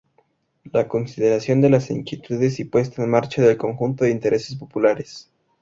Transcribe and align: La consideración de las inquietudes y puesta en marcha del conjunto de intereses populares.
La 0.73 0.87
consideración 0.87 1.61
de 1.61 1.69
las 1.69 1.91
inquietudes 1.91 2.59
y 2.59 2.65
puesta 2.65 3.03
en 3.03 3.09
marcha 3.11 3.43
del 3.43 3.55
conjunto 3.57 4.03
de 4.03 4.09
intereses 4.09 4.55
populares. 4.55 5.31